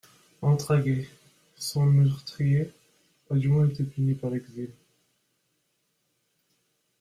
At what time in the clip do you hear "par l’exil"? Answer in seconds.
4.15-4.71